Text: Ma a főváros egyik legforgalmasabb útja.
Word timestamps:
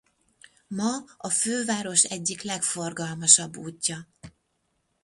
Ma 0.69 0.93
a 1.17 1.29
főváros 1.29 2.03
egyik 2.03 2.41
legforgalmasabb 2.43 3.57
útja. 3.57 4.07